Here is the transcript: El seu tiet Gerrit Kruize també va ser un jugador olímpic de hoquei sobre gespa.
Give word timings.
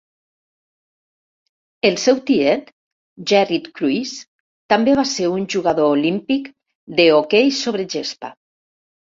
El 1.89 1.97
seu 2.03 2.21
tiet 2.29 2.71
Gerrit 3.33 3.69
Kruize 3.81 4.25
també 4.75 4.97
va 5.01 5.07
ser 5.13 5.29
un 5.35 5.47
jugador 5.57 5.93
olímpic 5.99 6.51
de 7.03 7.09
hoquei 7.21 7.55
sobre 7.63 7.87
gespa. 7.97 8.37